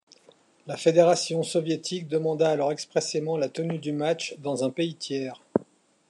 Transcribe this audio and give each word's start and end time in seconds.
La 0.65 0.77
fédération 0.77 1.43
soviétique 1.43 2.07
demanda 2.07 2.49
alors 2.49 2.71
expressément 2.71 3.37
la 3.37 3.49
tenue 3.49 3.77
du 3.77 3.91
match 3.91 4.35
dans 4.39 4.63
un 4.63 4.71
pays 4.71 4.95
tiers. 4.95 5.43